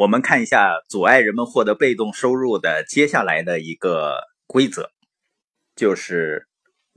[0.00, 4.88] 我们看一下阻碍人们获得被动收入的接下来的一个规则，
[5.76, 6.48] 就是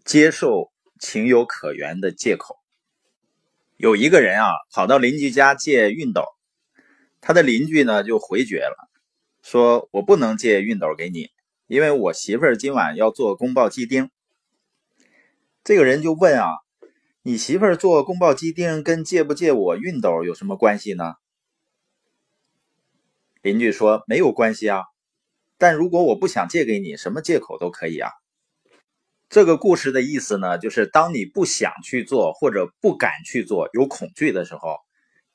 [0.06, 2.56] 接受情有可原的借口。
[3.76, 6.24] 有一个人啊，跑到邻居家借熨斗，
[7.20, 8.90] 他的邻居呢就回绝了，
[9.42, 11.28] 说我不能借熨斗给你，
[11.68, 14.10] 因为我媳妇儿今晚要做宫保鸡丁。
[15.62, 16.48] 这个人就问啊，
[17.22, 21.16] 你媳妇儿做宫保鸡丁跟借不借我熨斗有什么关系呢？
[23.44, 24.84] 邻居说没有关系啊，
[25.58, 28.10] 但如果我不想借给你，什么借口都可以啊。
[29.28, 34.78] 这个故事的意思呢，就是当你不想去做或者不敢去做、有恐惧的时候，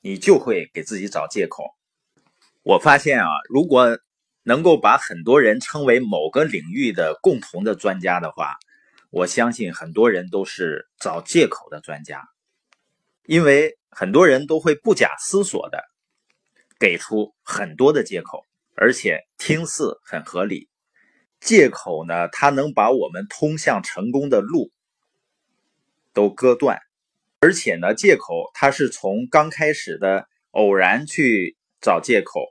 [0.01, 1.65] 你就会给自己找借口。
[2.63, 3.99] 我发现啊，如果
[4.41, 8.55] 能够把很多人称为某个领域的共同的专家的话，
[9.11, 12.27] 我相信很多人都是找借口的专家，
[13.27, 15.83] 因为很多人都会不假思索的。
[16.79, 20.69] 给出很多的借口，而且听似很合理。
[21.41, 24.71] 借口呢，它能把我们通向成功的路
[26.13, 26.79] 都割断，
[27.41, 32.45] 而且呢，借口它是从刚开始的偶然去找借口，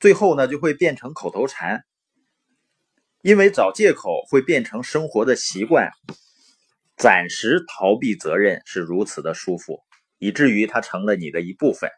[0.00, 1.84] 最后呢就会变成口头禅。
[3.22, 5.90] 因为找借口会变成生活的习惯，
[6.96, 9.80] 暂时逃避责任是如此的舒服，
[10.18, 11.90] 以至于它成了你的一部分。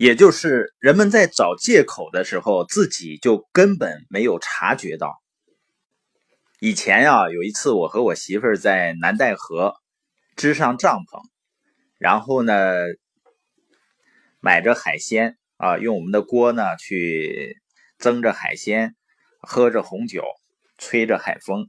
[0.00, 5.20] 也就是人们在找借口的时候，自己就根本没有察觉到。
[6.58, 9.74] 以前啊，有一次我和我媳妇在南戴河
[10.36, 11.20] 支上帐篷，
[11.98, 12.54] 然后呢
[14.40, 17.60] 买着海鲜啊，用我们的锅呢去
[17.98, 18.96] 蒸着海鲜，
[19.42, 20.24] 喝着红酒，
[20.78, 21.68] 吹着海风，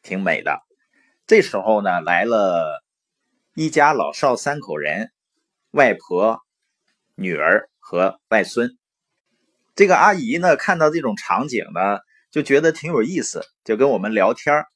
[0.00, 0.62] 挺美的。
[1.26, 2.82] 这时候呢，来了
[3.54, 5.12] 一家老少三口人，
[5.72, 6.45] 外婆。
[7.18, 8.76] 女儿和外孙，
[9.74, 12.00] 这个阿姨呢，看到这种场景呢，
[12.30, 14.66] 就觉得挺有意思，就跟我们聊天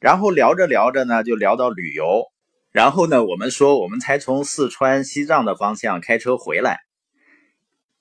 [0.00, 2.24] 然后聊着聊着呢，就聊到旅游。
[2.72, 6.80] 然后呢，我们说我们才从四川西藏的方向开车回来。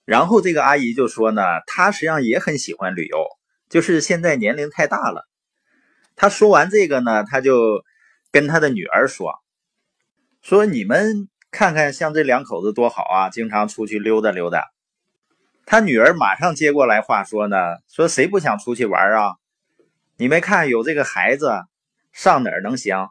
[0.04, 3.26] 然后这个阿姨就说呢，她实际上也很喜欢旅游，
[3.70, 5.26] 就是现在年龄太大了。
[6.18, 7.86] 她说完这个呢，她就
[8.34, 9.34] 跟她的女儿说
[10.44, 14.72] ：“说你们。”看看像这两口子多好啊，经常出去溜达溜达。
[15.68, 17.56] 他女儿马上接过来话说呢，
[17.88, 19.36] 说谁不想出去玩啊？
[20.18, 21.62] 你没看有这个孩子
[22.12, 23.08] 上哪儿能行？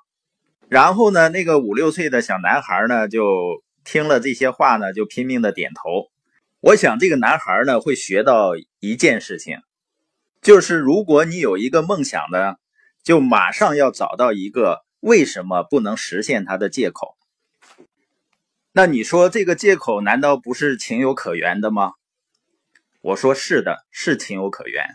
[0.69, 6.11] 然后呢，那个五六岁的小男孩呢，就听了这些话呢，就拼命的点头。
[6.59, 9.61] 我想这个男孩呢，会学到一件事情，
[10.41, 12.57] 就是如果你有一个梦想呢，
[13.05, 17.17] 就马上要找到一个为什么不能实现他的借口。
[18.75, 21.93] 那你说这个借口难道不是情有可原的吗？
[23.03, 24.87] 我说是的，是情有可原。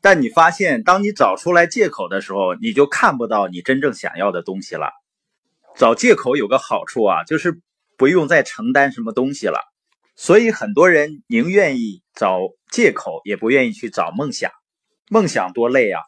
[0.00, 4.92] 但你发现，当你找出来借口的时候，你就看不到你真正想要的东西了。
[5.74, 7.60] 找借口有个好处啊，就是
[7.96, 9.58] 不用再承担什么东西了。
[10.14, 12.38] 所以很多人宁愿意找
[12.70, 14.52] 借口，也不愿意去找梦想。
[15.08, 16.00] 梦想多累啊，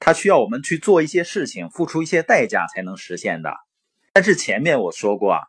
[0.00, 3.54] 它需要我们去做一些事情，付出一些代价才能实现的。
[4.12, 5.42] 但是前面我说过啊。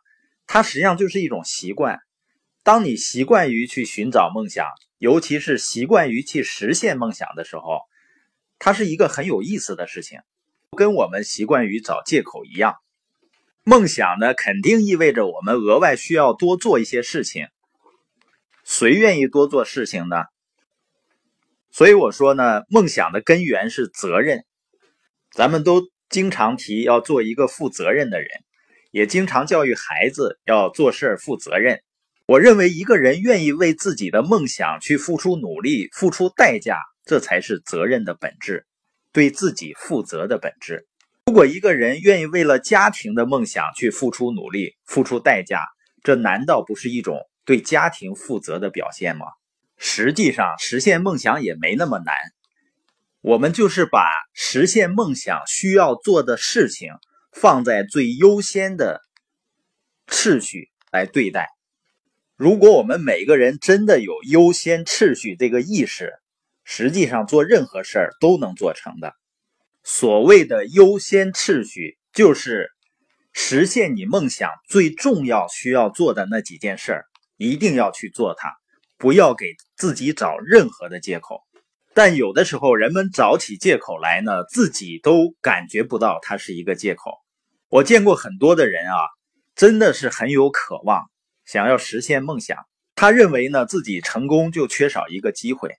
[0.52, 2.00] 它实际上就是一种习惯。
[2.62, 4.66] 当你习惯于去寻找梦想，
[4.98, 7.80] 尤其是习惯于去实现梦想的时候，
[8.58, 10.20] 它是一个很有意思的事情，
[10.76, 12.74] 跟我们习惯于找借口一样。
[13.64, 17.46] 梦想呢，肯定意味着我们额外需要多做一些事情。
[18.62, 20.16] 谁愿意多做事情呢？
[21.70, 24.44] 所以我说呢，梦想的根源是责任。
[25.30, 28.28] 咱们都经常提要做一个负责任的人。
[28.92, 31.82] 也经常教育孩子要做事儿负责任。
[32.26, 38.64] 我认为一个人愿意为自己的梦想去付出努力、付出代价，这才是责任的本质，
[39.12, 40.86] 对自己负责的本质。
[41.26, 45.64] 如果一个人愿意为了家庭的梦想去付出努力、付出代价，
[46.02, 49.26] 这难道不是一种对家庭负责的表现吗？
[49.78, 52.14] 实际上，实现梦想也没那么难。
[53.20, 56.90] 我们就是把实现梦想需要做的事情。
[57.32, 59.00] 放在最优先的
[60.06, 61.48] 次序来对待。
[62.36, 66.12] 如果我们每个人真的有优先次序这个意识，
[66.64, 69.14] 实际上做任何事儿都能做成的。
[69.82, 72.68] 所谓的优先次序，就是
[73.32, 77.04] 实现你梦想最重要需要做的那几件事儿，
[77.36, 78.52] 一定要去做它，
[78.96, 81.40] 不要给自己找任何的借口。
[81.94, 87.21] 但有的时候，人们找起借口来呢，自己都感觉不到它是一个借口。
[87.72, 88.98] 我见过很多的人啊，
[89.54, 91.10] 真的是很有渴望，
[91.46, 92.66] 想要实现梦想。
[92.94, 95.78] 他认为呢自己成功就缺少一个机会。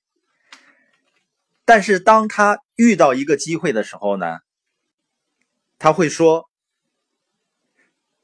[1.65, 4.39] 但是当他遇到一个机会的时候呢，
[5.77, 6.49] 他会说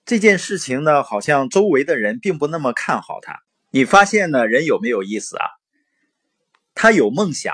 [0.03, 3.39] 这件事情呢，好像周围的人并不那么看好他。
[3.69, 5.45] 你发现呢，人有没有意思啊？
[6.73, 7.53] 他有梦想，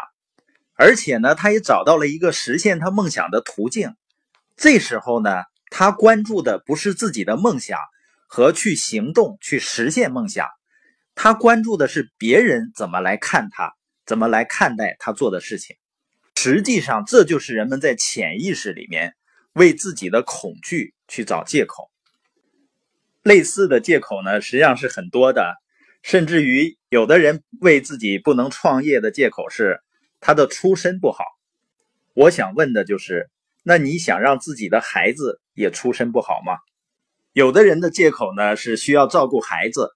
[0.76, 3.98] 而且呢，他也找到了一个实现他梦想的途径。
[4.56, 5.44] 这时候呢，
[5.78, 7.78] 他关注的不是自己的梦想
[8.28, 10.48] 和去行动去实现梦想，
[11.16, 13.74] 他关注的是别人怎么来看他。
[14.06, 15.76] 怎么来看待他做的事情？
[16.38, 19.16] 实际上，这就是人们在潜意识里面
[19.52, 21.92] 为自己的恐惧去找借口。
[23.22, 25.56] 类似的借口呢，实际上是很多的，
[26.04, 29.82] 甚至于有的人为自己不能创业的借口是
[30.22, 31.26] 他的出身不好。
[32.14, 33.30] 我想问的就是，
[33.68, 36.60] 那你想让自己的孩子也出身不好吗？
[37.34, 39.90] 有的人的借口呢是需要照顾孩子，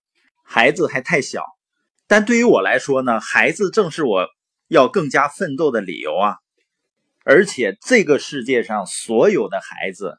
[0.43, 1.45] 孩子还太小。
[2.07, 4.27] 但对于我来说呢，孩子正是我
[4.69, 6.37] 要更加奋斗的理由啊！
[7.23, 10.17] 而且这个世界上所有的孩子，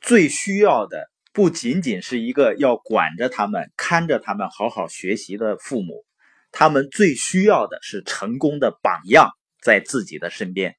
[0.00, 6.06] 最需要的不仅仅是一个要管着他们、看着他们好好学习的父母，
[6.50, 10.76] 他们最需要的是成功的榜样在自己的身边。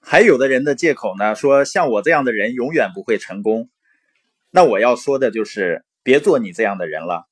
[0.00, 3.68] 还有的人的借口呢，说像我这样的人永远不会成功。
[4.50, 7.28] 那我要说的就是，别做你这样的人了。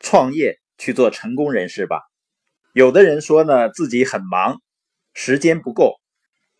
[0.00, 2.02] 创业去做成功人士吧。
[2.72, 4.60] 有的人说呢，自己很忙，
[5.14, 5.96] 时间不够。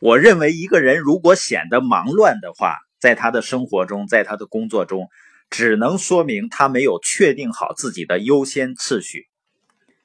[0.01, 5.09] 我认为，一个人如果显得忙乱的话，在他的生活中，在他的工作中，
[5.51, 9.28] 只能说明他没有确定好自己的优先次序。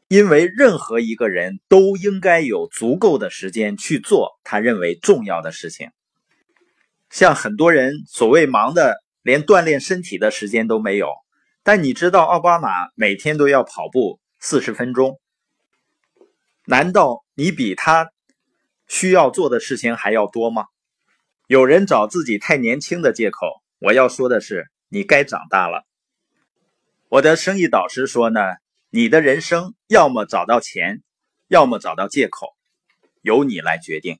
[0.08, 5.90] 因为任何一个人都应该有足够的时间去做他认为重要的事情。
[7.10, 11.10] 像很多人所谓忙的，连锻炼身体的时间都没有。
[11.64, 15.20] 但你知道奥巴马每天都要跑步四十分钟，
[16.66, 18.12] 难道你比他
[18.88, 20.66] 需要做的事情还要多吗？
[21.48, 23.48] 有人找自己太年轻的借口，
[23.80, 25.86] 我要说的是，你该长大了。
[27.10, 28.42] 我的生意导师说呢，
[28.96, 31.02] 你的人生要么找到钱，
[31.48, 32.56] 要么找到借口，
[33.24, 34.20] 由你来决定。